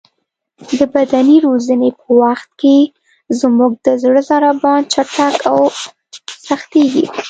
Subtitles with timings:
[0.77, 2.77] د بدني روزنې په وخت کې
[3.39, 5.59] زموږ د زړه ضربان چټک او
[6.47, 7.05] سختېږي.